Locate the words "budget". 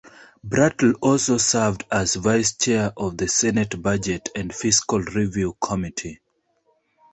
3.79-4.29